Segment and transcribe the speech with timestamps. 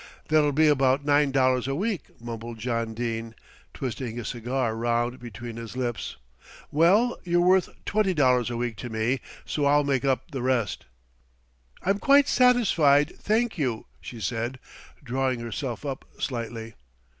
[0.29, 3.35] "That'll be about nine dollars a week," mumbled John Dene,
[3.71, 6.15] twisting his cigar round between his lips.
[6.71, 10.87] "Well, you're worth twenty dollars a week to me, so I'll make up the rest."
[11.83, 14.57] "I'm quite satisfied, thank you," she said,
[15.03, 16.73] drawing herself up slightly.